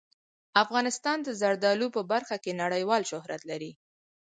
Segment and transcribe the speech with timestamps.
[0.63, 3.71] افغانستان د زردالو په برخه کې نړیوال شهرت لري.